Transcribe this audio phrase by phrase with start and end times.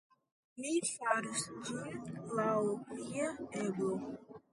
[0.63, 1.99] Mi faros ĝin
[2.39, 2.55] laŭ
[2.95, 3.29] mia
[3.61, 3.93] eblo.